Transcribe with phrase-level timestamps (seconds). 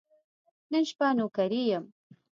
[0.71, 1.85] نن شپه نوکري یم.